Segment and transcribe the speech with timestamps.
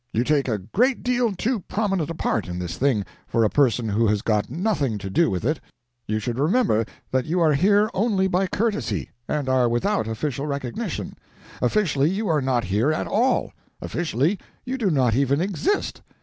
[0.11, 3.89] You take a great deal too prominent a part in this thing for a person
[3.89, 5.59] who has got nothing to do with it.
[6.07, 11.17] You should remember that you are here only by courtesy, and are without official recognition;
[11.61, 16.01] officially you are not here at all; officially you do not even exist.